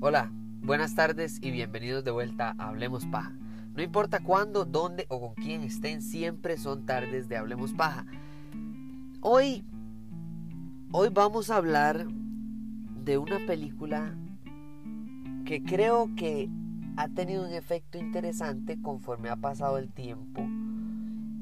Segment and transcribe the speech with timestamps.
[0.00, 3.32] Hola, buenas tardes y bienvenidos de vuelta a Hablemos Paja.
[3.74, 8.04] No importa cuándo, dónde o con quién estén, siempre son tardes de Hablemos Paja.
[9.20, 9.64] Hoy,
[10.90, 12.04] hoy vamos a hablar
[13.04, 14.16] de una película
[15.44, 16.48] que creo que
[16.96, 20.46] ha tenido un efecto interesante conforme ha pasado el tiempo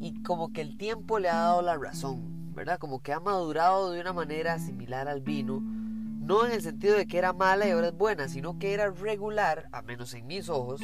[0.01, 2.79] y como que el tiempo le ha dado la razón, ¿verdad?
[2.79, 5.63] Como que ha madurado de una manera similar al vino
[6.23, 8.91] no en el sentido de que era mala y ahora es buena, sino que era
[8.91, 10.81] regular, a menos en mis ojos,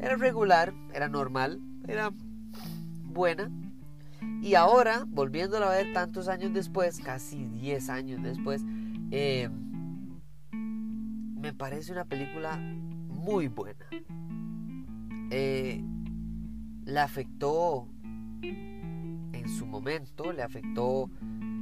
[0.00, 2.10] era regular, era normal, era
[3.04, 3.50] buena.
[4.42, 8.62] Y ahora, volviéndola a ver tantos años después, casi 10 años después,
[9.12, 9.48] eh,
[11.40, 13.86] me parece una película muy buena.
[15.30, 15.82] Eh,
[16.84, 17.88] la afectó
[18.42, 21.10] en su momento, le afectó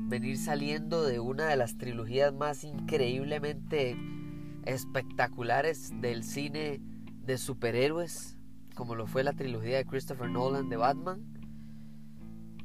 [0.09, 3.97] venir saliendo de una de las trilogías más increíblemente
[4.65, 6.81] espectaculares del cine
[7.25, 8.39] de superhéroes,
[8.75, 11.23] como lo fue la trilogía de Christopher Nolan de Batman.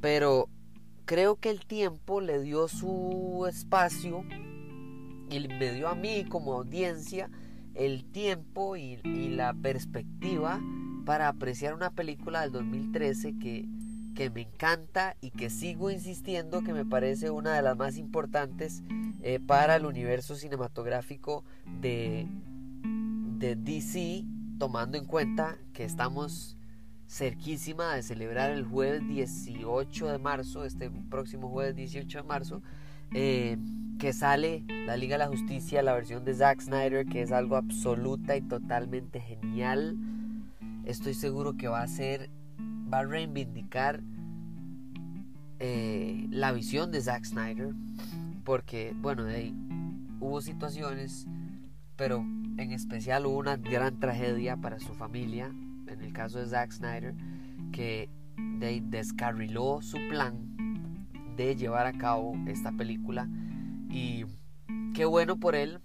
[0.00, 0.48] Pero
[1.04, 4.24] creo que el tiempo le dio su espacio
[5.30, 7.30] y me dio a mí como audiencia
[7.74, 10.60] el tiempo y, la perspectiva
[11.04, 13.66] para apreciar una película del 2013 que
[14.14, 18.82] que me encanta y que sigo insistiendo que me parece una de las más importantes
[19.22, 21.44] eh, para el universo cinematográfico
[21.80, 22.26] de,
[23.38, 24.24] de DC,
[24.58, 26.56] tomando en cuenta que estamos
[27.08, 32.62] cerquísima de celebrar el jueves 18 de marzo, este próximo jueves 18 de marzo,
[33.12, 33.58] eh,
[33.98, 37.56] que sale la Liga de la Justicia, la versión de Zack Snyder, que es algo
[37.56, 39.96] absoluta y totalmente genial.
[40.84, 42.30] Estoy seguro que va a ser
[42.92, 44.02] va a reivindicar
[45.58, 47.74] eh, la visión de Zack Snyder,
[48.44, 49.54] porque, bueno, de ahí
[50.20, 51.26] hubo situaciones,
[51.96, 55.46] pero en especial hubo una gran tragedia para su familia,
[55.86, 57.14] en el caso de Zack Snyder,
[57.72, 58.08] que
[58.58, 60.54] de descarriló su plan
[61.36, 63.28] de llevar a cabo esta película
[63.94, 64.26] y
[64.92, 65.80] qué bueno por él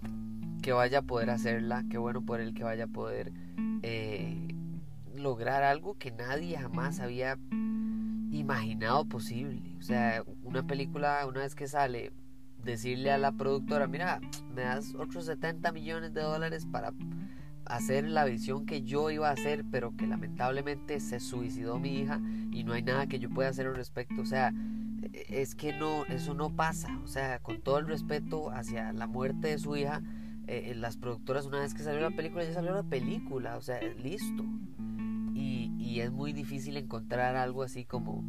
[0.63, 3.31] que vaya a poder hacerla, qué bueno por él que vaya a poder
[3.83, 4.47] eh,
[5.15, 7.37] lograr algo que nadie jamás había
[8.31, 9.61] imaginado posible.
[9.77, 12.11] O sea, una película, una vez que sale,
[12.63, 14.19] decirle a la productora, mira,
[14.55, 16.91] me das otros 70 millones de dólares para
[17.69, 22.19] hacer la visión que yo iba a hacer, pero que lamentablemente se suicidó mi hija
[22.51, 24.21] y no hay nada que yo pueda hacer al respecto.
[24.21, 24.53] O sea,
[25.13, 26.99] es que no, eso no pasa.
[27.03, 30.01] O sea, con todo el respeto hacia la muerte de su hija,
[30.47, 33.55] eh, las productoras una vez que salió la película, ya salió la película.
[33.55, 34.43] O sea, listo
[35.39, 38.23] y, es muy difícil encontrar algo así como,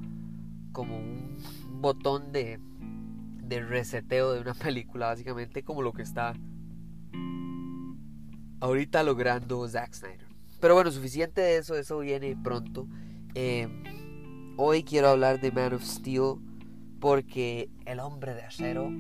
[0.73, 1.37] como un
[1.81, 2.59] botón de,
[3.45, 6.35] de reseteo de una película, básicamente como lo que está
[8.61, 10.29] ahorita logrando Zack Snyder.
[10.61, 12.87] Pero bueno, suficiente de eso, eso viene pronto.
[13.35, 13.69] Eh,
[14.57, 16.37] hoy quiero hablar de Man of Steel
[17.01, 18.93] porque El hombre de acero,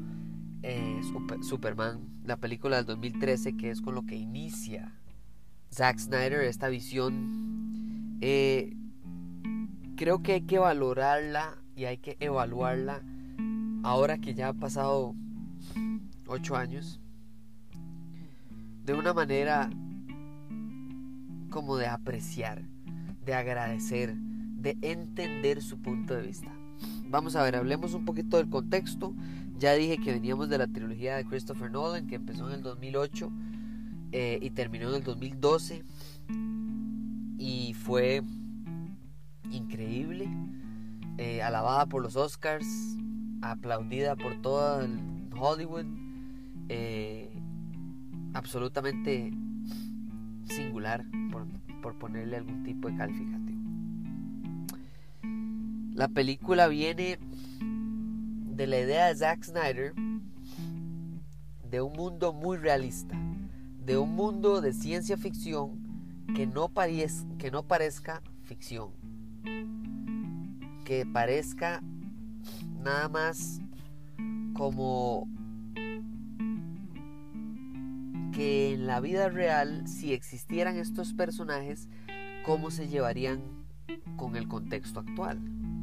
[0.62, 1.00] eh,
[1.42, 4.94] Superman, la película del 2013, que es con lo que inicia
[5.72, 8.74] Zack Snyder, esta visión eh,
[9.96, 13.02] creo que hay que valorarla y hay que evaluarla
[13.82, 15.14] ahora que ya ha pasado
[16.26, 16.99] ocho años
[18.90, 19.70] de una manera
[21.48, 22.64] como de apreciar,
[23.24, 26.52] de agradecer, de entender su punto de vista.
[27.08, 29.14] Vamos a ver, hablemos un poquito del contexto.
[29.58, 33.30] Ya dije que veníamos de la trilogía de Christopher Nolan, que empezó en el 2008
[34.10, 35.84] eh, y terminó en el 2012
[37.38, 38.24] y fue
[39.52, 40.28] increíble,
[41.18, 42.66] eh, alabada por los Oscars,
[43.40, 44.98] aplaudida por todo el
[45.38, 45.86] Hollywood,
[46.68, 47.29] eh,
[48.34, 49.32] absolutamente
[50.44, 51.46] singular, por,
[51.82, 53.60] por ponerle algún tipo de calificativo.
[55.94, 57.18] La película viene
[58.60, 59.94] de la idea de Zack Snyder
[61.70, 63.16] de un mundo muy realista,
[63.84, 65.78] de un mundo de ciencia ficción
[66.34, 66.70] que no,
[67.38, 68.90] que no parezca ficción,
[70.84, 71.82] que parezca
[72.82, 73.60] nada más
[74.54, 75.28] como
[78.40, 81.90] que en la vida real, si existieran estos personajes,
[82.42, 83.42] cómo se llevarían
[84.16, 85.38] con el contexto actual,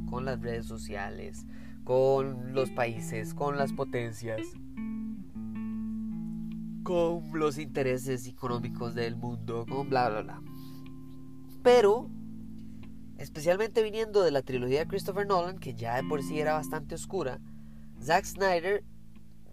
[0.09, 1.45] con las redes sociales,
[1.83, 4.42] con los países, con las potencias,
[6.81, 10.42] con los intereses económicos del mundo, con bla, bla, bla.
[11.62, 12.09] Pero,
[13.19, 16.95] especialmente viniendo de la trilogía de Christopher Nolan, que ya de por sí era bastante
[16.95, 17.39] oscura,
[18.01, 18.83] Zack Snyder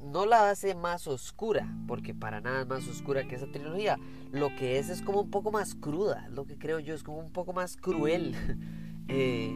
[0.04, 3.98] no la hace más oscura, porque para nada es más oscura que esa trilogía.
[4.32, 7.18] Lo que es es como un poco más cruda, lo que creo yo, es como
[7.18, 8.34] un poco más cruel.
[9.06, 9.54] Eh,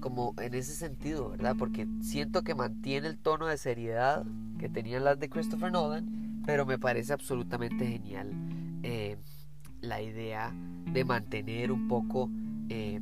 [0.00, 1.54] como en ese sentido, ¿verdad?
[1.56, 4.26] Porque siento que mantiene el tono de seriedad
[4.58, 8.32] que tenían las de Christopher Nolan, pero me parece absolutamente genial
[8.82, 9.16] eh,
[9.80, 10.52] la idea
[10.86, 12.28] de mantener un poco
[12.68, 13.00] eh,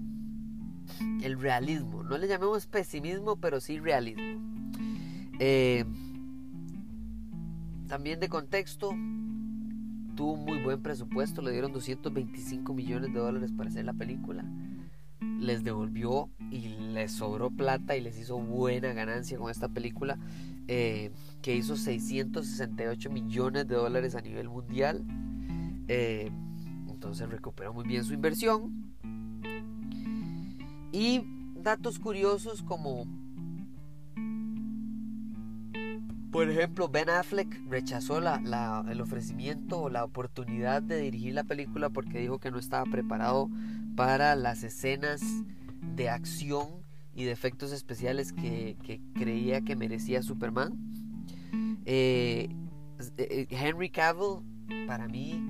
[1.22, 2.02] el realismo.
[2.02, 4.38] No le llamemos pesimismo, pero sí realismo.
[7.88, 8.90] También de contexto,
[10.16, 14.44] tuvo un muy buen presupuesto, le dieron 225 millones de dólares para hacer la película.
[15.40, 20.18] Les devolvió y les sobró plata y les hizo buena ganancia con esta película
[20.66, 21.12] eh,
[21.42, 25.04] que hizo 668 millones de dólares a nivel mundial.
[25.86, 26.30] Eh,
[26.88, 28.94] entonces recuperó muy bien su inversión.
[30.90, 31.22] Y
[31.54, 33.06] datos curiosos como
[36.36, 42.18] Por ejemplo, Ben Affleck rechazó el ofrecimiento o la oportunidad de dirigir la película porque
[42.18, 43.48] dijo que no estaba preparado
[43.96, 45.22] para las escenas
[45.94, 46.68] de acción
[47.14, 48.76] y de efectos especiales que,
[49.14, 50.76] creía que merecía Superman.
[51.86, 52.50] Eh,
[53.16, 54.42] eh, Henry Cavill,
[54.86, 55.42] para mí,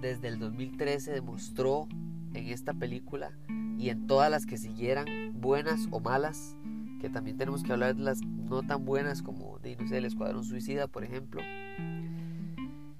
[0.00, 1.86] desde el 2013 demostró
[2.34, 3.30] en esta película
[3.78, 6.56] y en todas las que siguieran, buenas o malas,
[7.02, 10.04] que también tenemos que hablar de las no tan buenas como de, no sé, el
[10.04, 11.42] Escuadrón Suicida, por ejemplo,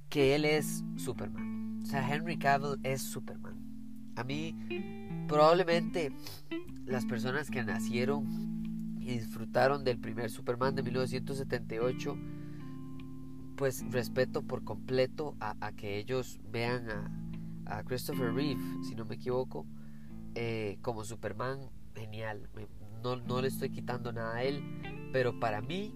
[0.08, 1.80] que él es Superman.
[1.84, 3.54] O sea, Henry Cavill es Superman.
[4.16, 4.56] A mí,
[5.28, 6.12] probablemente
[6.84, 12.18] las personas que nacieron y disfrutaron del primer Superman de 1978,
[13.54, 16.88] pues respeto por completo a, que ellos vean
[17.66, 19.64] a, Christopher Reeve, si no me equivoco,
[20.34, 22.48] eh, como Superman genial
[23.02, 24.62] no, le estoy quitando nada a él,
[25.12, 25.92] pero para mí,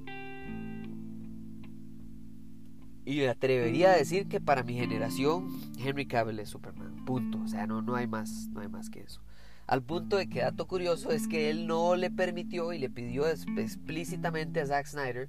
[3.05, 5.49] y me atrevería a decir que para mi generación,
[5.79, 9.01] Henry Cavill es Superman, punto, o sea, no, no, hay más, no hay más que
[9.01, 9.23] eso.
[9.67, 13.27] Al punto de que dato curioso es que él no le permitió y le pidió
[13.27, 15.29] explícitamente a Zack Snyder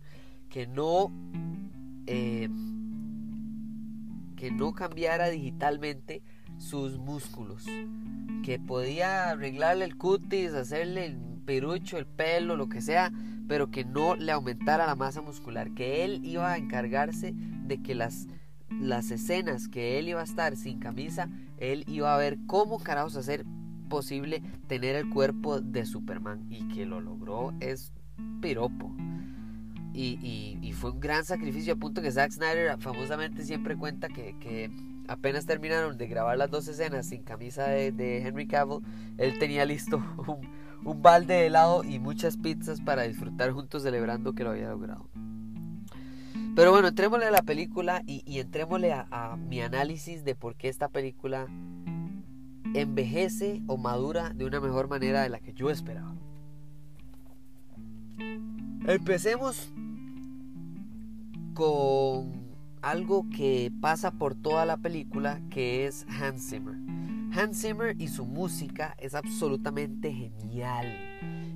[0.50, 1.12] que no
[2.06, 2.48] eh,
[4.38, 6.22] que no cambiara digitalmente
[6.58, 7.66] sus músculos,
[8.46, 13.12] que podía arreglarle el cutis, hacerle perucho, el pelo, lo que sea,
[13.48, 17.96] pero que no le aumentara la masa muscular, que él iba a encargarse de que
[17.96, 18.28] las,
[18.70, 23.16] las escenas que él iba a estar sin camisa, él iba a ver cómo carajos
[23.16, 23.46] hacer
[23.90, 27.94] posible tener el cuerpo de Superman y que lo logró es
[28.42, 28.94] piropo.
[29.94, 34.70] Y, y, fue un gran sacrificio a punto que Zack Snyder famosamente siempre cuenta que,
[35.08, 38.82] apenas terminaron de grabar las dos escenas sin camisa de, de Henry Cavill,
[39.18, 39.98] él tenía listo
[40.28, 40.42] un,
[40.84, 45.10] un balde de helado y muchas pizzas para disfrutar juntos celebrando que lo había logrado.
[46.56, 50.90] Pero bueno, entrémosle a la película y, entrémosle a, mi análisis de por qué esta
[50.90, 51.48] película
[52.74, 56.16] envejece o madura de una mejor manera de la que yo esperaba.
[58.88, 59.72] Empecemos
[61.54, 62.48] con
[62.82, 66.87] algo que pasa por toda la película, que es Hans Zimmer.
[67.38, 70.98] Hans Zimmer y su música es absolutamente genial.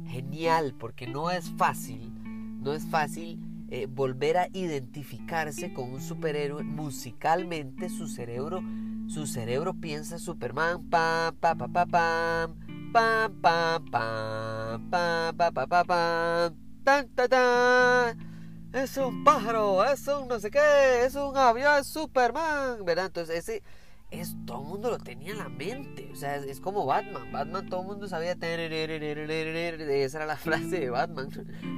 [0.07, 2.13] Genial, porque no es fácil,
[2.61, 7.89] no es fácil eh, volver a identificarse con un superhéroe musicalmente.
[7.89, 8.61] Su cerebro,
[9.07, 15.87] su cerebro piensa Superman, pam, pam, pam, pam, pam, pam, pam, pam, pam, pam, pam,
[15.87, 18.71] pam, tan, tan, tan.
[18.71, 23.07] Es un pájaro, es un no sé qué, es un avión, es Superman, ¿verdad?
[23.07, 23.63] Entonces ese
[24.11, 26.09] es, todo el mundo lo tenía en la mente.
[26.11, 27.31] O sea, es, como Batman.
[27.31, 28.33] Batman todo el mundo sabía.
[28.33, 31.29] Esa era la frase de Batman.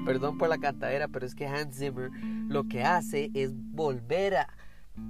[0.06, 2.10] Perdón por la cantadera, pero es que Hans Zimmer
[2.50, 4.48] lo que hace es volver a,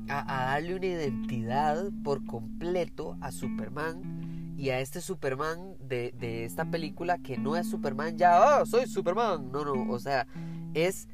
[0.09, 6.65] a, darle una identidad por completo a Superman y a este Superman de, de esta
[6.65, 9.49] película que no es Superman ya, oh, soy Superman.
[9.51, 10.27] No, no, o sea,
[10.73, 11.07] es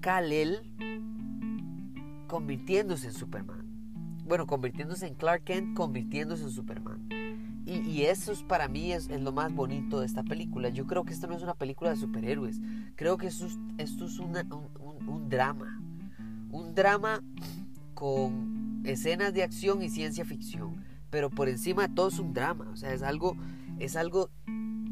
[0.00, 0.72] Kal-El
[2.26, 3.61] convirtiéndose en Superman
[4.24, 7.08] bueno, convirtiéndose en Clark Kent, convirtiéndose en Superman.
[7.64, 10.68] Y, eso es, para mí es, lo más bonito de esta película.
[10.68, 12.60] Yo creo que esto no es una película de superhéroes.
[12.96, 13.46] Creo que esto,
[13.78, 14.36] esto es un,
[15.06, 15.80] un, drama.
[16.50, 17.22] Un drama
[17.94, 20.84] con escenas de acción y ciencia ficción.
[21.08, 22.68] Pero por encima de todo es un drama.
[22.72, 23.36] O sea, es algo,
[23.78, 24.30] es algo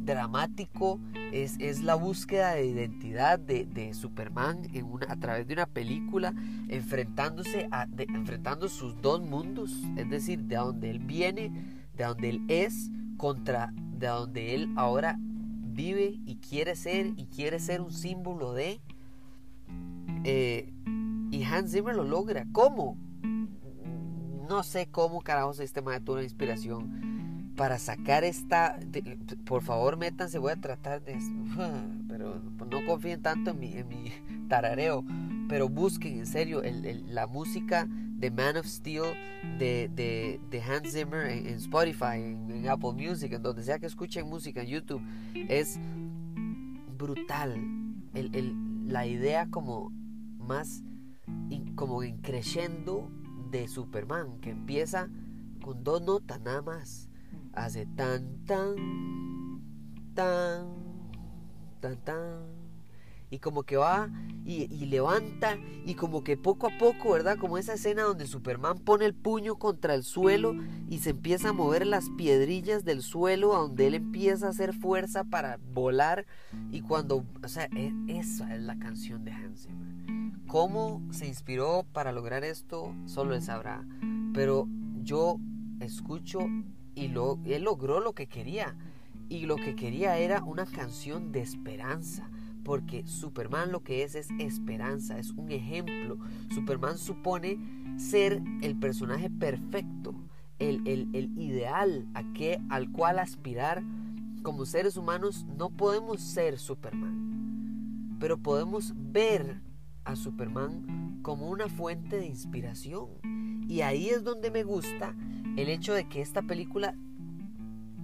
[0.04, 0.98] dramático,
[1.32, 6.34] es, es, la búsqueda de identidad de, Superman en una, a través de una película,
[6.68, 11.50] enfrentándose a, enfrentando sus dos mundos, es decir, de donde él viene,
[11.96, 17.60] de donde él es, contra de donde él ahora vive y quiere ser, y quiere
[17.60, 18.80] ser un símbolo de...
[20.24, 20.72] Eh,
[21.30, 22.44] y Hans Zimmer lo logra.
[22.52, 22.96] ¿Cómo?
[24.48, 27.19] No sé cómo carajos este maestro tuvo la inspiración
[27.60, 28.80] para sacar esta.
[29.44, 31.18] por favor, métanse, voy a tratar de.
[32.08, 32.40] Pero
[32.70, 34.04] no confíen tanto en mi, en mi
[34.48, 35.04] tarareo.
[35.46, 39.14] Pero busquen en serio la música de Man of Steel
[39.58, 44.62] de, de, Hans Zimmer en, Spotify, en, Apple Music, en donde sea que escuchen música
[44.62, 45.02] en YouTube.
[45.34, 45.78] Es
[46.96, 47.60] brutal.
[48.86, 49.92] la idea como
[50.38, 50.82] más
[51.74, 53.10] como en creyendo
[53.50, 55.10] de Superman, que empieza
[55.60, 57.09] con dos notas nada más.
[57.52, 58.76] Hace tan, tan,
[60.14, 60.66] tan,
[61.80, 62.60] tan, tan.
[63.32, 64.10] Y como que va
[64.44, 67.36] y, levanta y como que poco a poco, ¿verdad?
[67.38, 70.56] Como esa escena donde Superman pone el puño contra el suelo
[70.88, 74.74] y se empieza a mover las piedrillas del suelo, a donde él empieza a hacer
[74.74, 76.26] fuerza para volar.
[76.72, 79.68] Y cuando, o sea, e, esa es la canción de Hans.
[80.48, 82.92] ¿Cómo se inspiró para lograr esto?
[83.06, 83.86] Solo él sabrá.
[84.34, 84.66] Pero
[85.04, 85.36] yo
[85.78, 86.40] escucho
[87.00, 88.76] y lo, él logró lo que quería.
[89.28, 92.28] Y lo que quería era una canción de esperanza.
[92.62, 96.18] Porque Superman lo que es es esperanza, es un ejemplo.
[96.52, 97.58] Superman supone
[97.96, 100.14] ser el personaje perfecto,
[100.58, 103.82] el, el ideal a que, al cual aspirar.
[104.42, 109.60] Como seres humanos no podemos ser Superman, pero podemos ver
[110.04, 113.08] a Superman como una fuente de inspiración.
[113.68, 115.14] Y ahí es donde me gusta
[115.56, 116.94] el hecho de que esta película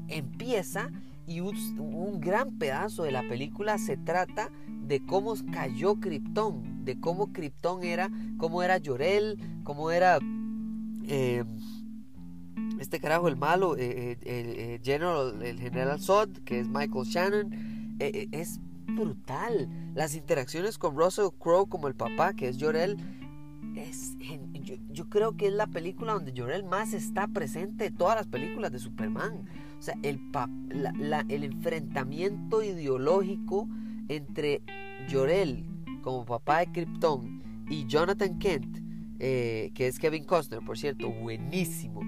[0.09, 0.91] empieza
[1.27, 4.51] y un, gran pedazo de la película se trata
[4.87, 10.19] de cómo cayó Krypton, de cómo Krypton era, cómo era Llorel, cómo era
[11.09, 11.45] eh,
[12.79, 18.61] este carajo el malo, eh, eh, General, el General Zod, que es Michael Shannon, es
[18.87, 19.69] brutal.
[19.95, 22.97] Las interacciones con Russell Crowe como el papá, que es Jorel,
[23.75, 24.17] es,
[24.97, 28.73] yo, creo que es la película donde Jorel más está presente de todas las películas
[28.73, 29.47] de Superman.
[29.79, 30.21] O sea, el,
[31.29, 33.69] el enfrentamiento ideológico
[34.09, 34.63] entre
[35.11, 35.67] Jorel
[36.03, 38.79] como papá de Krypton y Jonathan Kent,
[39.19, 42.01] eh, que es Kevin Costner, por cierto, buenísimo,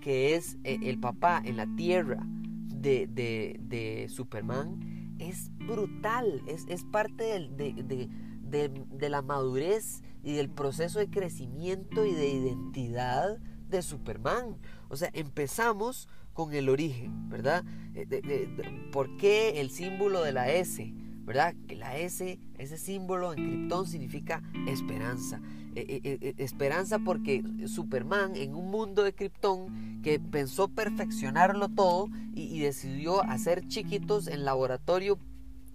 [0.00, 2.24] que es eh, el papá en la tierra
[2.68, 11.08] de, de, de Superman es brutal, es, parte de, la madurez y del proceso de
[11.08, 14.56] crecimiento y de identidad de Superman.
[14.88, 17.64] O sea, empezamos con el origen, ¿verdad?
[17.94, 18.48] Eh,
[18.90, 20.92] ¿Por qué el símbolo de la S?
[21.24, 21.54] ¿Verdad?
[21.68, 25.40] Que la S, ese símbolo en Krypton significa esperanza.
[25.76, 32.58] Eh, eh, esperanza porque Superman en un mundo de Krypton que pensó perfeccionarlo todo y,
[32.58, 35.20] decidió hacer chiquitos en laboratorio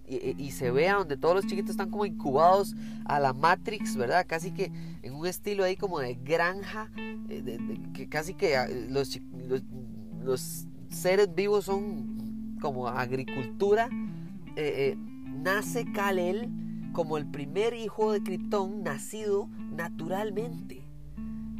[0.08, 2.74] y, se vea donde todos los chiquitos están como incubados
[3.06, 4.26] a la Matrix, ¿verdad?
[4.28, 4.70] Casi que
[5.02, 6.90] en un estilo ahí como de granja,
[7.94, 9.18] que casi que ah, los,
[10.22, 13.88] los, seres vivos son como agricultura.
[14.56, 16.50] Eh, nace Kal-El
[16.92, 20.84] como el primer hijo de Krypton nacido naturalmente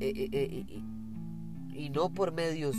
[0.00, 0.82] eh, eh, eh,
[1.74, 2.76] y no por medios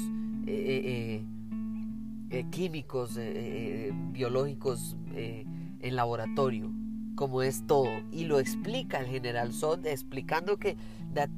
[2.52, 3.18] químicos,
[4.12, 4.96] biológicos
[5.84, 6.72] en laboratorio,
[7.16, 7.90] como es todo.
[8.12, 10.78] Y lo explica el general Zod, explicando que,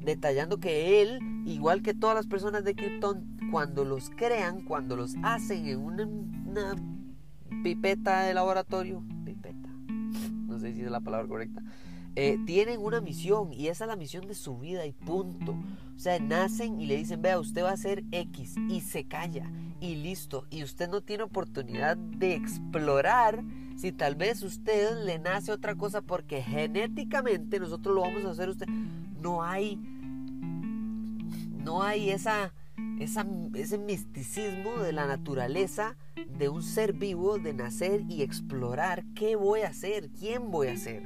[0.02, 5.14] detallando que él, igual que todas las personas de Krypton, cuando los crean, cuando los
[5.22, 6.74] hacen en una, una
[7.62, 9.68] pipeta de laboratorio, pipeta,
[10.46, 11.62] no sé si es la palabra correcta,
[12.18, 15.52] eh, tienen una misión y esa es la misión de su vida y punto.
[15.94, 19.50] O sea, nacen y le dicen, vea, usted va a ser X y se calla
[19.80, 20.46] y listo.
[20.48, 23.44] Y usted no tiene oportunidad de explorar
[23.76, 28.48] si tal vez usted le nace otra cosa porque genéticamente nosotros lo vamos a hacer
[28.48, 28.66] usted.
[29.20, 29.76] No hay,
[31.62, 32.54] no hay esa,
[32.98, 35.98] esa, ese misticismo de la naturaleza
[36.38, 40.76] de un ser vivo de nacer y explorar qué voy a hacer, quién voy a
[40.78, 41.02] ser.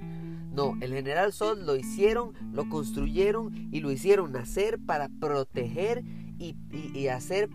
[0.61, 6.05] No, el general Sol lo hicieron, lo construyeron y lo hicieron nacer para proteger
[6.38, 7.49] y, hacer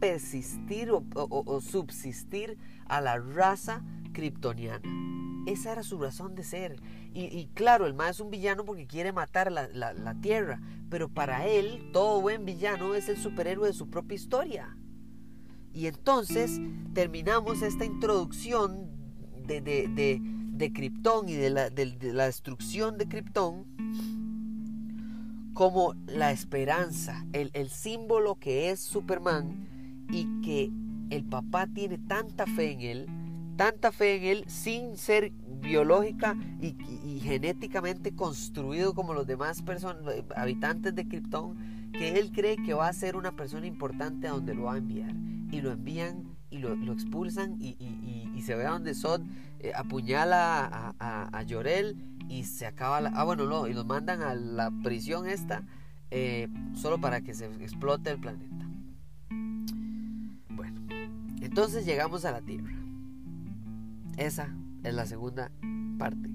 [0.00, 2.56] persistir o, subsistir
[2.86, 4.88] a la raza kryptoniana.
[5.46, 6.80] Esa era su razón de ser.
[7.12, 10.62] Y, claro, el más es un villano porque quiere matar la, Tierra.
[10.88, 14.78] Pero para él, todo buen villano es el superhéroe de su propia historia.
[15.74, 16.58] Y entonces
[16.94, 18.88] terminamos esta introducción
[19.46, 20.22] de,
[20.68, 23.64] Krypton y de la, de la destrucción de Krypton
[25.54, 29.66] como la esperanza, el, el, símbolo que es Superman
[30.10, 30.70] y que
[31.10, 33.06] el papá tiene tanta fe en él,
[33.56, 39.62] tanta fe en él sin ser biológica y, genéticamente construido como los demás
[40.36, 41.56] habitantes de Krypton,
[41.92, 44.78] que él cree que va a ser una persona importante a donde lo va a
[44.78, 45.12] enviar.
[45.50, 49.22] Y lo envían y lo, expulsan y, se ve a donde Sod
[49.60, 51.96] eh, apuñala a, a, Llorel
[52.28, 53.10] y se acaba la...
[53.14, 55.62] Ah, bueno, no, y los mandan a la prisión esta
[56.10, 58.66] eh, solo para que se explote el planeta.
[60.48, 60.80] Bueno,
[61.40, 62.72] entonces llegamos a la Tierra.
[64.16, 65.52] Esa es la segunda
[65.98, 66.30] parte.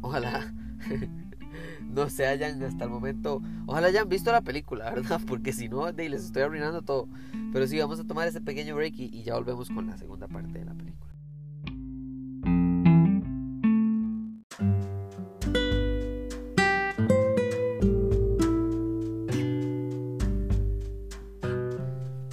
[0.00, 0.52] Ojalá
[1.80, 3.42] no se hayan hasta el momento.
[3.66, 5.20] Ojalá hayan visto la película, ¿verdad?
[5.26, 7.08] Porque si no, les estoy arruinando todo.
[7.52, 10.58] Pero sí, vamos a tomar ese pequeño break y, ya volvemos con la segunda parte
[10.58, 11.12] de la película.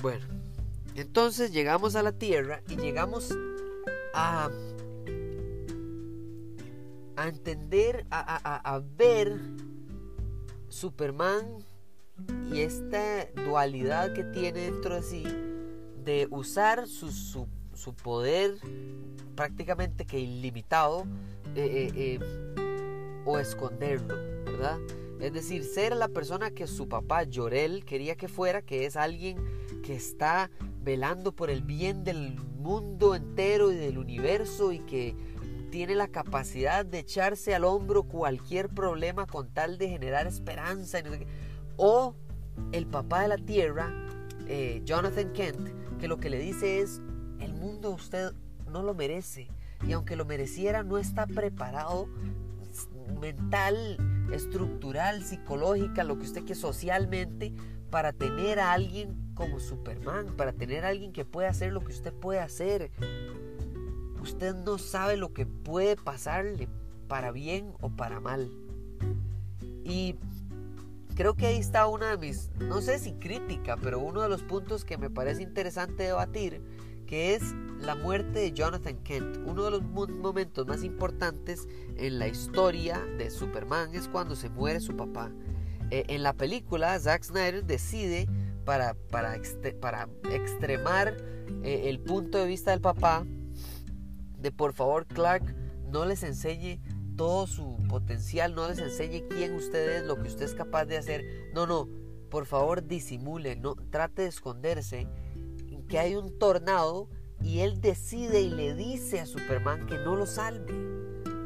[0.02, 0.26] Bueno,
[0.96, 3.36] entonces llegamos a la Tierra y llegamos
[4.14, 4.50] a
[7.20, 9.38] a entender, a, ver
[10.70, 11.60] Superman
[12.50, 15.24] y esta dualidad que tiene dentro de sí
[16.06, 18.56] de usar su, su, poder
[19.36, 21.04] prácticamente que ilimitado
[21.56, 24.80] eh, eh, eh, o esconderlo, ¿verdad?
[25.20, 29.38] Es decir, ser la persona que su papá Llorel quería que fuera, que es alguien
[29.84, 30.50] que está
[30.82, 35.16] velando por el bien del mundo entero y del universo y que
[35.70, 41.00] tiene la capacidad de echarse al hombro cualquier problema con tal de generar esperanza.
[41.78, 42.16] O
[42.72, 43.92] el papá de la tierra,
[44.48, 47.02] eh, Jonathan Kent, que lo que le dice es,
[47.40, 48.34] el mundo usted
[48.72, 49.48] no lo merece.
[49.88, 52.08] Y aunque lo mereciera, no está preparado
[53.20, 53.98] mental,
[54.34, 57.54] estructural, psicológica, lo que usted quiere socialmente,
[57.90, 61.92] para tener a alguien como Superman, para tener a alguien que pueda hacer lo que
[61.92, 62.92] usted puede hacer.
[64.22, 66.68] Usted no sabe lo que puede pasarle
[67.08, 68.50] para bien o para mal.
[69.84, 70.16] Y
[71.16, 74.44] creo que ahí está una de mis, no sé si crítica, pero uno de los
[74.44, 76.62] puntos que me parece interesante debatir,
[77.08, 79.38] que es la muerte de Jonathan Kent.
[79.46, 84.80] Uno de los momentos más importantes en la historia de Superman es cuando se muere
[84.80, 85.32] su papá.
[85.92, 88.28] Eh, en la película, Zack Snyder decide
[88.64, 89.40] para, para,
[89.82, 91.18] para extremar
[91.64, 93.26] eh, el punto de vista del papá,
[94.40, 95.56] de por favor Clark
[95.92, 96.80] no les enseñe
[97.16, 100.98] todo su potencial, no les enseñe quién usted es, lo que usted es capaz de
[100.98, 101.26] hacer.
[101.54, 101.88] No, no,
[102.30, 105.08] por favor disimule, no trate de esconderse
[105.90, 107.10] que hay un tornado
[107.42, 110.74] y él decide y le dice a Superman que no lo salve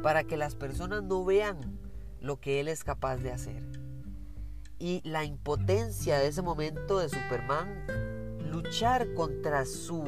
[0.02, 1.78] para que las personas no vean
[2.20, 3.64] lo que él es capaz de hacer.
[4.78, 7.86] Y la impotencia de ese momento de Superman
[8.50, 10.04] luchar contra su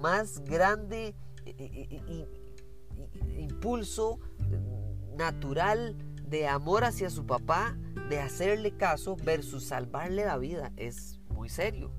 [0.00, 1.14] más grande
[3.36, 4.20] impulso
[5.16, 7.76] natural de amor hacia su papá,
[8.08, 10.72] de hacerle caso versus salvarle la vida.
[10.76, 11.92] Es muy serio.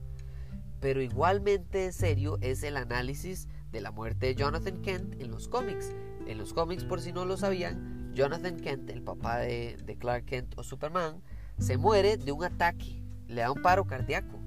[0.80, 5.92] Pero igualmente serio es el análisis de la muerte de Jonathan Kent en los cómics.
[6.26, 10.58] En los cómics, por si no lo sabían, Jonathan Kent, el papá de, Clark Kent
[10.58, 11.22] o Superman,
[11.58, 14.39] se muere de un ataque, le da un paro cardíaco.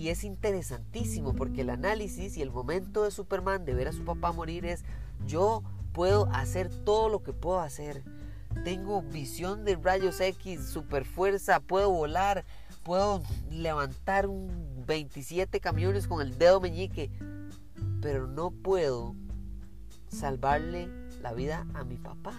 [0.00, 4.02] Y es interesantísimo porque el análisis y el momento de Superman de ver a su
[4.02, 4.82] papá morir es,
[5.26, 8.02] yo puedo hacer todo lo que puedo hacer.
[8.64, 12.46] Tengo visión de rayos X, super fuerza, puedo volar,
[12.82, 17.10] puedo levantar un 27 camiones con el dedo meñique,
[18.00, 19.14] pero no puedo
[20.08, 20.88] salvarle
[21.20, 22.32] la vida a mi papá.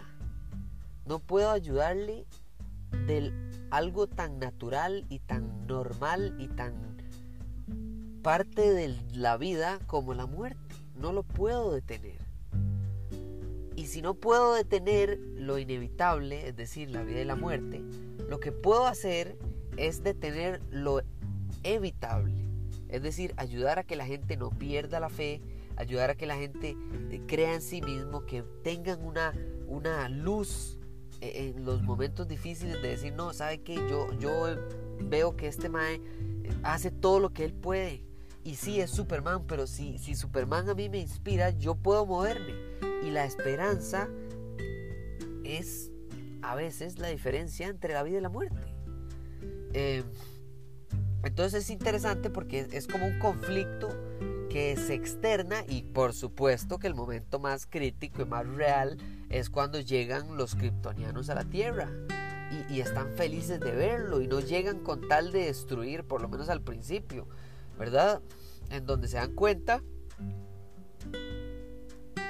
[1.06, 2.26] No puedo ayudarle
[3.06, 3.32] de
[3.70, 7.01] algo tan natural y tan normal y tan
[8.22, 10.76] parte de la vida como la muerte.
[10.96, 12.20] No lo puedo detener.
[13.76, 17.82] Y si no puedo detener lo inevitable, es decir, la vida y la muerte,
[18.30, 19.38] lo que puedo hacer
[19.78, 21.02] es detener lo
[21.64, 22.36] evitable.
[22.90, 25.42] Es decir, ayudar a que la gente no pierda la fe,
[25.78, 26.76] ayudar a que la gente
[27.10, 29.34] eh, crea en sí mismo, que tengan una,
[29.68, 30.78] una luz
[31.22, 33.76] eh, en los momentos difíciles de decir, no, ¿sabe qué?
[33.90, 34.46] Yo, yo
[35.00, 36.02] veo que este Mae
[36.64, 38.11] hace todo lo que él puede
[38.44, 42.54] y sí es Superman, pero si, si Superman a mí me inspira, yo puedo moverme.
[43.04, 44.10] Y la esperanza
[45.44, 45.92] es
[46.42, 48.62] a veces la diferencia entre la vida y la muerte.
[49.74, 50.04] Em,
[51.24, 53.90] entonces es interesante porque es como un conflicto
[54.50, 58.98] que se externa y por supuesto que el momento más crítico y más real
[59.30, 61.90] es cuando llegan los kryptonianos a la Tierra
[62.52, 66.28] y, y, están felices de verlo y no llegan con tal de destruir, por lo
[66.28, 67.30] menos al principio,
[67.82, 68.22] ¿verdad?
[68.70, 69.82] En donde se dan cuenta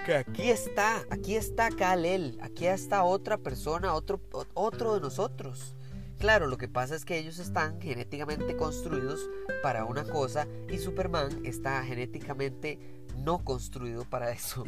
[0.05, 4.21] que aquí está, aquí está Kal-El, aquí está otra persona, otro,
[4.53, 5.75] otro de nosotros.
[6.19, 9.29] Claro, lo que pasa es que ellos están genéticamente construidos
[9.61, 12.79] para una cosa y Superman está genéticamente
[13.17, 14.63] no construido para eso.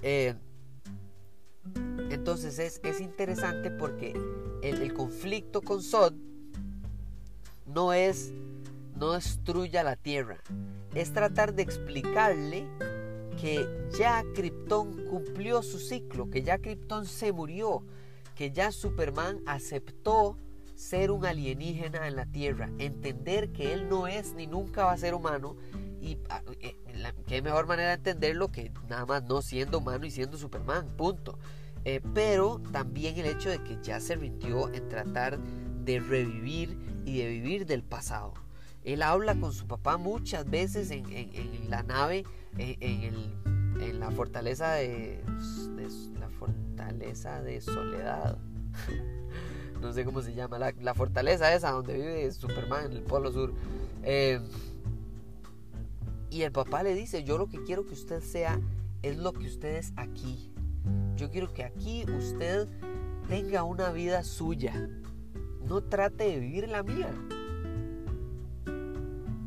[0.00, 0.34] Eh,
[2.08, 4.14] entonces es, es, interesante porque
[4.62, 6.14] el, el, conflicto con Sod
[7.66, 8.32] no es
[8.96, 10.38] no destruya la Tierra,
[10.94, 12.66] es tratar de explicarle
[13.40, 13.66] que
[13.98, 17.82] ya Krypton cumplió su ciclo, que ya Krypton se murió,
[18.34, 20.38] que ya Superman aceptó
[20.74, 24.98] ser un alienígena en la Tierra, entender que él no es ni nunca va a
[24.98, 25.56] ser humano
[26.00, 26.76] y ah, eh,
[27.26, 31.38] qué mejor manera de entenderlo que nada más no siendo humano y siendo Superman, punto.
[31.84, 37.18] Eh, pero también el hecho de que ya se rindió en tratar de revivir y
[37.18, 38.34] de vivir del pasado.
[38.86, 42.24] Él habla con su papá muchas veces en, la nave,
[42.56, 45.20] en, la fortaleza de,
[46.20, 48.38] la fortaleza de soledad.
[49.82, 53.52] no sé cómo se llama, la, fortaleza esa donde vive Superman en el Polo Sur.
[54.04, 54.40] Eh,
[56.30, 58.60] y el papá le dice, yo lo que quiero que usted sea
[59.02, 60.52] es lo que usted es aquí.
[61.16, 62.68] Yo quiero que aquí usted
[63.28, 64.88] tenga una vida suya.
[65.66, 67.12] No trate de vivir la mía.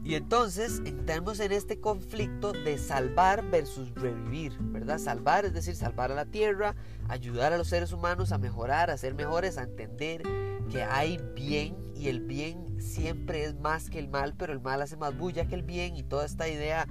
[0.09, 4.97] Y entonces entramos en este conflicto de salvar versus revivir, ¿verdad?
[4.97, 6.75] Salvar es decir, salvar a la tierra,
[7.07, 10.23] ayudar a los seres humanos a mejorar, a ser mejores, a entender
[10.71, 14.81] que hay bien y el bien siempre es más que el mal, pero el mal
[14.81, 16.87] hace más bulla que el bien y toda esta idea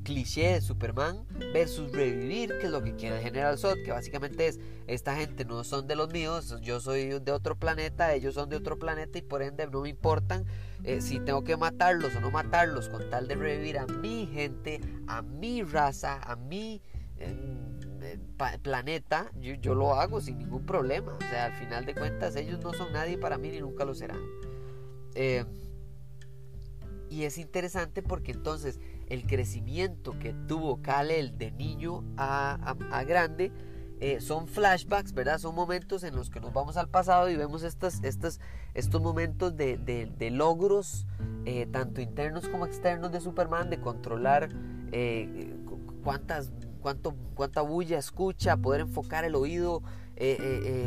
[0.00, 4.60] cliché de Superman versus revivir, que es lo que quiere General Zod, que básicamente es,
[4.86, 8.56] esta gente no son de los míos, yo soy de otro planeta, ellos son de
[8.56, 10.46] otro planeta y por ende no me importan
[10.84, 14.80] eh, si tengo que matarlos o no matarlos con tal de revivir a mi gente,
[15.06, 16.80] a mi raza, a mi
[17.18, 18.18] em, eh,
[18.62, 21.14] planeta, yo, lo hago sin ningún problema.
[21.14, 23.94] O sea, al final de cuentas ellos no son nadie para mí ni nunca lo
[23.94, 24.20] serán.
[25.14, 25.44] Eh,
[27.12, 32.74] y es interesante porque entonces el crecimiento que tuvo Kal-El de niño a,
[33.06, 33.52] grande
[34.00, 35.38] eh, son flashbacks, ¿verdad?
[35.38, 38.40] Son momentos en los que nos vamos al pasado y vemos estas, estas,
[38.72, 41.06] estos momentos de, logros,
[41.44, 44.48] eh, tanto internos como externos de Superman, de controlar
[44.90, 45.54] eh,
[46.02, 49.82] cuántas, cuánto, cuánta bulla escucha, poder enfocar el oído,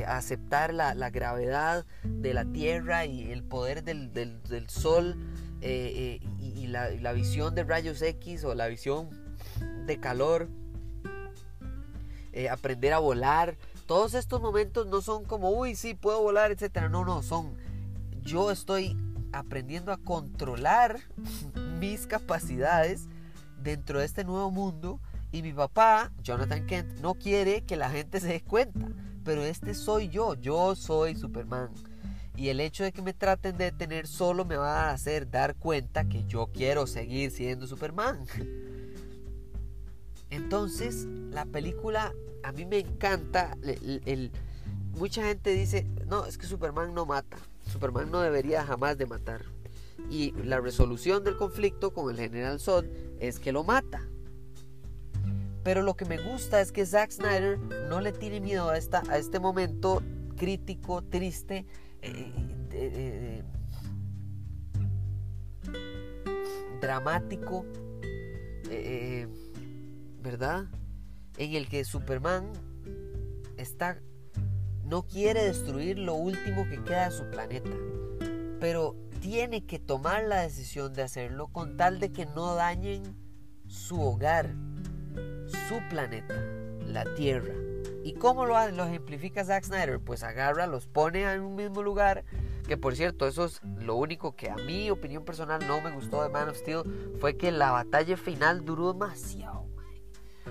[0.07, 5.17] aceptar la, gravedad de la Tierra y el poder del, Sol
[5.61, 9.09] eh, eh, y, la, visión de rayos X o la visión
[9.85, 10.49] de calor,
[12.33, 13.57] eh, aprender a volar.
[13.87, 16.89] Todos estos momentos no son como, uy, sí, puedo volar, etcétera.
[16.89, 17.55] No, no, son.
[18.21, 18.97] Yo estoy
[19.31, 20.99] aprendiendo a controlar
[21.79, 23.07] mis capacidades
[23.61, 24.99] dentro de este nuevo mundo.
[25.31, 28.87] Y mi papá, Jonathan Kent, no quiere que la gente se dé cuenta.
[29.25, 31.69] Pero este soy yo, yo soy Superman.
[32.37, 35.55] Y el hecho de que me traten de detener solo me va a hacer dar
[35.55, 38.25] cuenta que yo quiero seguir siendo Superman.
[40.29, 43.57] Entonces, la película a mí me encanta.
[43.63, 44.31] El,
[44.97, 47.37] mucha gente dice, no, es que Superman no mata.
[47.71, 49.43] Superman no debería jamás de matar.
[50.09, 52.85] Y la resolución del conflicto con el general Zod
[53.19, 54.07] es que lo mata.
[55.65, 57.57] Pero lo que me gusta es que Zack Snyder
[57.89, 60.03] no le tiene miedo a, esta, a este momento
[60.37, 61.65] crítico, triste,
[62.03, 63.41] eh,
[66.79, 67.65] dramático,
[68.69, 69.27] eh,
[70.21, 70.65] ¿verdad?
[71.39, 72.51] En el que Superman
[73.57, 73.99] está
[74.83, 77.71] no quiere destruir lo último que queda de su planeta,
[78.59, 83.01] pero tiene que tomar la decisión de hacerlo con tal de que no dañen
[83.65, 84.53] su hogar,
[85.67, 86.35] su planeta,
[86.85, 87.53] la Tierra.
[88.03, 89.99] ¿Y cómo lo, lo ejemplifica Zack Snyder?
[89.99, 92.23] Pues agarra, los pone en un mismo lugar.
[92.67, 96.23] Que por cierto, eso es lo único que a mi opinión personal no me gustó
[96.23, 97.15] de Man of Steel.
[97.19, 99.65] Fue que la batalla final duró demasiado.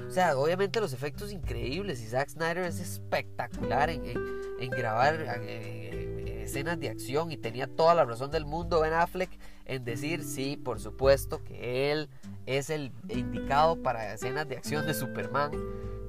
[0.08, 5.90] O sea, obviamente los efectos increíbles y Zack Snyder es espectacular en, grabar eh,
[6.26, 9.30] eh, escenas de acción y tenía toda la razón del mundo Ben Affleck
[9.66, 12.08] en decir sí, por supuesto que él
[12.46, 15.52] es el indicado para escenas de acción de Superman.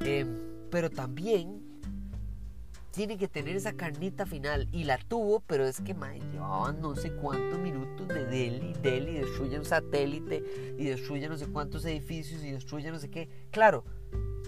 [0.02, 0.26] Eh,
[0.70, 1.66] pero también
[2.92, 6.96] tiene que tener esa carnita final y la tuvo, pero es que mae, llevaban no
[6.96, 12.42] sé cuántos minutos de Delhi, Delhi destruye un satélite y destruye no sé cuántos edificios
[12.42, 13.30] y destruye no sé qué.
[13.52, 13.84] Claro,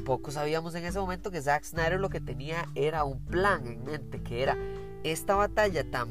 [0.05, 3.83] poco sabíamos en ese momento que Zack Snyder lo que tenía era un plan en
[3.83, 4.57] mente, que era
[5.03, 6.09] esta batalla tan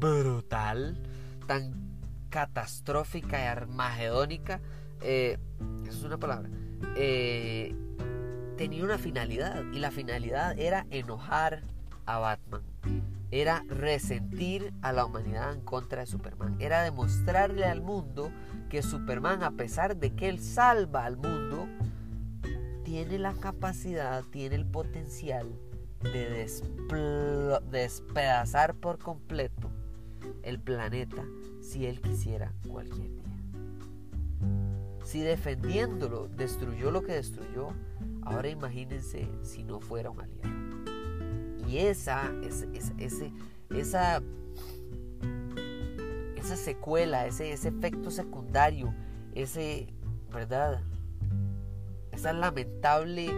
[0.00, 1.00] brutal,
[1.46, 1.82] tan
[2.30, 4.60] catastrófica y armagedónica,
[5.02, 5.38] eh,
[5.86, 6.48] eso es una palabra,
[6.96, 7.74] eh,
[8.56, 11.62] tenía una finalidad y la finalidad era enojar
[12.06, 12.62] a Batman.
[13.30, 16.56] Era resentir a la humanidad en contra de Superman.
[16.60, 18.30] Era demostrarle al mundo
[18.68, 21.66] que Superman, a pesar de que él salva al mundo,
[22.84, 25.58] tiene la capacidad, tiene el potencial
[26.02, 26.46] de
[27.70, 29.70] despedazar por completo
[30.42, 31.24] el planeta
[31.60, 33.22] si él quisiera cualquier día.
[35.04, 37.68] Si defendiéndolo destruyó lo que destruyó,
[38.22, 41.68] ahora imagínense si no fuera un aliado.
[41.68, 43.32] Y esa, ese,
[43.70, 44.22] esa,
[46.36, 48.94] esa secuela, ese, ese efecto secundario,
[49.34, 49.92] ese,
[50.32, 50.82] ¿verdad?
[52.10, 53.30] Esa lamentable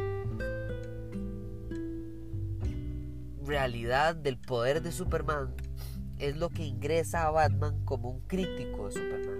[3.44, 5.54] realidad del poder de Superman
[6.28, 9.34] es lo que ingresa a Batman como un crítico de Superman.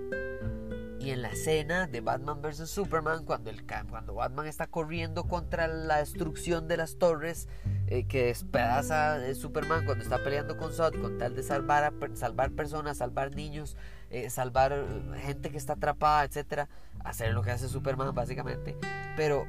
[1.01, 2.71] Y en la escena de Batman vs.
[2.71, 7.47] Superman, cuando, el, cuando Batman está corriendo contra la destrucción de las torres
[7.89, 12.53] eh, que despedaza de Superman, cuando está peleando con Zod con tal de salvar, salvar
[12.53, 13.77] personas, salvar niños,
[14.09, 16.69] eh, salvar eh, gente que está atrapada, etc.
[17.05, 18.79] Hacer lo que hace Superman básicamente.
[19.15, 19.47] Pero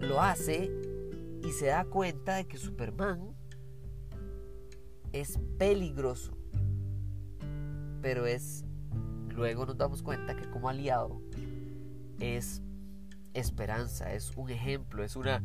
[0.00, 0.70] lo hace
[1.42, 3.34] y se da cuenta de que Superman
[5.12, 6.36] es peligroso,
[8.02, 8.64] pero es,
[9.30, 11.22] luego nos damos cuenta que como aliado
[12.18, 12.60] es
[13.32, 15.42] esperanza, es un ejemplo, es una,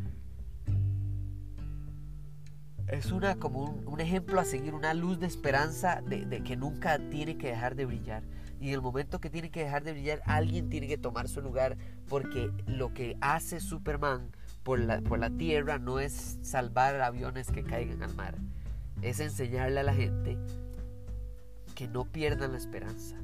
[2.88, 7.38] es una como un, ejemplo a seguir, una luz de esperanza de, que nunca tiene
[7.38, 8.24] que dejar de brillar.
[8.60, 11.42] Y en el momento que tiene que dejar de brillar, alguien tiene que tomar su
[11.42, 11.78] lugar,
[12.10, 14.32] porque lo que hace Superman
[14.64, 18.36] por la, por la tierra no es salvar aviones que caigan al mar,
[19.04, 20.40] es enseñarle a la gente
[21.78, 23.16] que no pierdan la esperanza.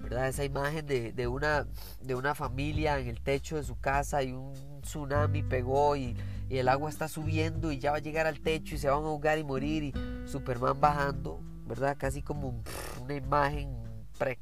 [0.00, 0.28] ¿verdad?
[0.28, 1.66] Esa imagen de, una,
[2.00, 6.16] de una familia en el techo de su casa y un tsunami pegó y,
[6.48, 9.06] el agua está subiendo y ya va a llegar al techo y se van a
[9.06, 9.92] ahogar y morir y
[10.26, 11.96] Superman bajando, ¿verdad?
[11.98, 12.62] Casi como
[13.02, 13.76] una imagen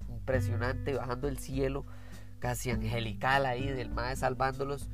[0.09, 1.87] impresionante bajando el cielo,
[2.39, 4.91] casi angelical ahí del mae salvándolos,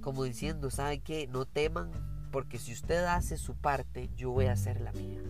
[0.00, 1.26] como diciendo, ¿sabe qué?
[1.26, 1.90] No teman,
[2.30, 5.20] porque si usted hace su parte, yo voy a hacer la mía.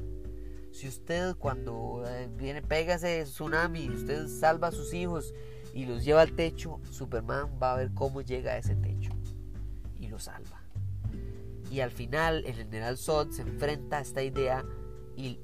[0.75, 5.33] Si usted cuando eh, viene, pega ese tsunami, usted salva a sus hijos
[5.73, 9.13] y los lleva al techo, Superman va a ver cómo llega a ese techo
[10.01, 10.65] y lo salva.
[11.71, 14.65] Y al final el general Zod se enfrenta a esta idea
[15.17, 15.39] y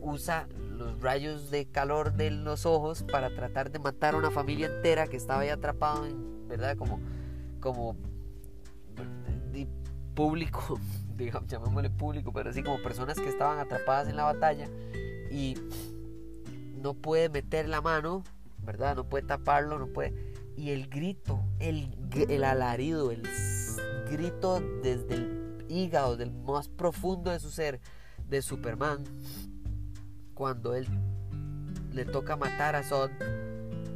[0.00, 4.68] usa los rayos de calor de los ojos para tratar de matar a una familia
[4.68, 6.78] entera que estaba ahí atrapado en, ¿verdad?
[6.78, 6.98] Como,
[7.60, 7.94] como
[10.14, 10.80] público,
[11.16, 14.68] digamos, llamémosle público, pero así como personas que estaban atrapadas en la batalla
[15.30, 15.56] y
[16.76, 18.22] no puede meter la mano,
[18.58, 18.96] ¿verdad?
[18.96, 20.14] No puede taparlo, no puede.
[20.56, 21.96] Y el grito, el,
[22.28, 23.22] el alarido, el
[24.10, 27.80] grito desde el hígado, del más profundo de su ser,
[28.28, 29.04] de Superman,
[30.34, 30.86] cuando él
[31.92, 33.10] le toca matar a Zod,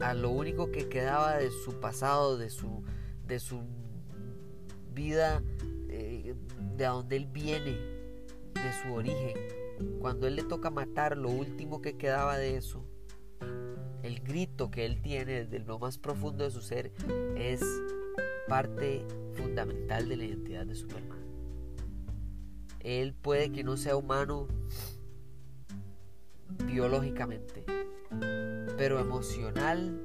[0.00, 2.82] a lo único que quedaba de su pasado, de su,
[3.26, 3.60] de su
[4.94, 5.42] vida
[6.80, 7.72] de donde él viene,
[8.54, 9.36] de su origen.
[10.00, 12.86] Cuando él le toca matar, lo último que quedaba de eso,
[14.02, 16.90] el grito que él tiene desde lo más profundo de su ser,
[17.36, 17.60] es
[18.48, 21.18] parte fundamental de la identidad de Superman.
[22.80, 24.48] Él puede que no sea humano
[26.64, 27.62] biológicamente,
[28.78, 30.00] pero emocional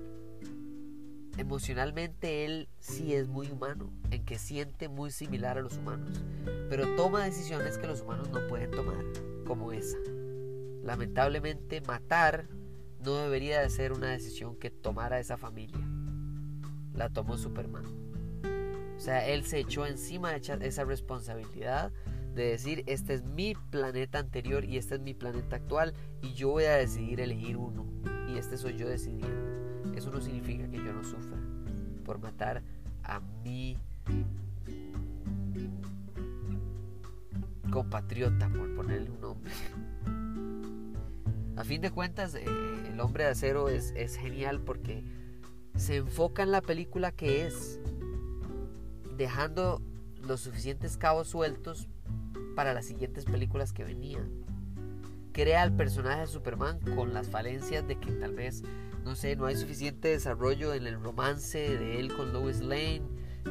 [1.38, 6.24] Emocionalmente él sí es muy humano, en que siente muy similar a los humanos,
[6.70, 9.04] pero toma decisiones que los humanos no pueden tomar,
[9.46, 9.98] como esa.
[10.82, 12.48] Lamentablemente matar
[13.04, 15.86] no debería de ser una decisión que tomara esa familia.
[16.94, 17.86] La tomó Superman.
[18.96, 21.92] O sea, él se echó encima de esa responsabilidad
[22.34, 26.50] de decir, este es mi planeta anterior y este es mi planeta actual y yo
[26.50, 27.86] voy a decidir elegir uno
[28.30, 29.45] y este soy yo decidiendo.
[30.06, 31.36] Eso no significa que yo no sufra
[32.06, 32.62] por matar
[33.04, 33.76] a mi
[37.72, 39.52] compatriota, por ponerle un nombre.
[41.56, 42.46] A fin de cuentas, eh,
[42.88, 45.04] el hombre de acero es, es genial porque
[45.76, 47.80] se enfoca en la película que es,
[49.18, 49.82] dejando
[50.22, 51.88] los suficientes cabos sueltos
[52.56, 54.30] para las siguientes películas que venían.
[55.36, 58.64] Crea al personaje de Superman con las falencias de que tal vez,
[59.04, 63.02] no sé, no hay suficiente desarrollo en el romance de él con Lois Lane,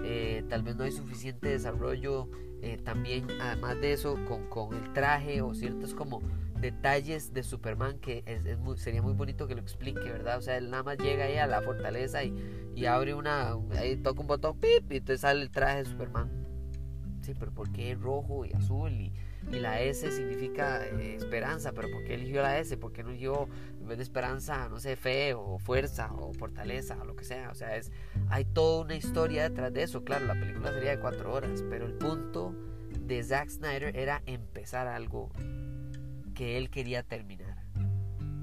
[0.03, 2.31] eh, tal vez no hay suficiente desarrollo
[2.63, 6.23] eh, también, además de eso, con, con el traje o ciertos como
[6.59, 8.25] detalles de Superman que
[8.77, 10.39] sería muy bonito que lo explique, ¿verdad?
[10.39, 12.35] O sea, él nada más llega ahí a la fortaleza y,
[12.75, 16.31] y abre una, ahí toca un botón, pip, y entonces sale el traje de Superman.
[17.21, 18.91] Sí, pero ¿por qué rojo y azul?
[18.91, 19.13] Y,
[19.51, 22.77] y la S significa eh, esperanza, pero ¿por qué eligió la S?
[22.77, 23.49] ¿Por qué no eligió
[23.81, 27.51] en vez de esperanza, no sé, fe o fuerza o fortaleza o lo que sea?
[27.51, 27.93] O sea, es,
[28.29, 30.05] hay toda una historia detrás de eso.
[30.05, 32.55] Claro, la película sería de cuatro horas, pero el punto
[33.01, 35.31] de Zack Snyder era empezar algo
[36.35, 37.65] que él quería terminar.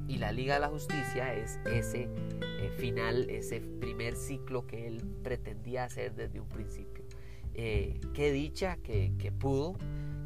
[0.08, 2.10] Y la Liga de la Justicia es ese
[2.42, 7.06] eh, final, ese primer ciclo que él pretendía hacer desde un principio.
[7.54, 9.78] Eh, qué dicha que, pudo,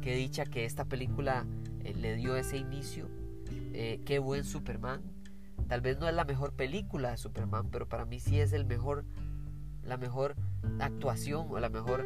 [0.06, 1.44] qué dicha que esta película
[1.82, 3.08] eh, le dio ese inicio,
[3.72, 5.02] qué buen Superman.
[5.66, 8.64] Tal vez no es la mejor película de Superman, pero para mí sí es el
[8.66, 9.04] mejor,
[9.82, 10.36] la mejor
[10.78, 12.04] actuación o la mejor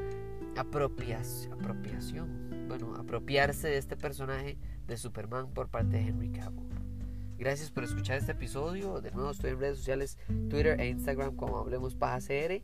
[0.56, 6.70] apropiación, apropiación, bueno, apropiarse de este personaje de Superman por parte de Henry Cavill.
[7.36, 9.02] Gracias por escuchar este episodio.
[9.02, 10.16] De nuevo estoy en redes sociales,
[10.48, 12.62] Twitter e Instagram como Hablemos Paja CR.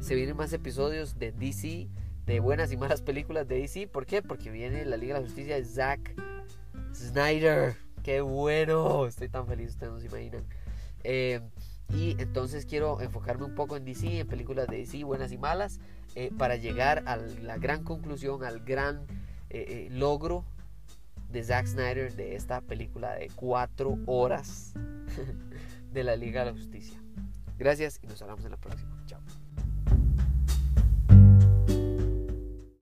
[0.00, 1.90] Se vienen más episodios de DC,
[2.28, 3.88] de buenas y malas películas de DC.
[3.88, 4.20] ¿Por qué?
[4.20, 6.14] Porque viene la Liga de la Justicia de Zack
[6.94, 7.74] Snyder.
[8.02, 9.06] ¡Qué bueno!
[9.06, 10.44] Estoy tan feliz, ustedes no se imaginan.
[11.04, 11.40] Eh,
[11.88, 15.80] y entonces quiero enfocarme un poco en DC, en películas de DC, buenas y malas,
[16.16, 19.06] eh, para llegar a la gran conclusión, al gran
[19.48, 20.44] eh, logro
[21.30, 24.74] de Zack Snyder de esta película de cuatro horas
[25.92, 27.00] de la Liga de la Justicia.
[27.58, 28.97] Gracias y nos hablamos en la próxima.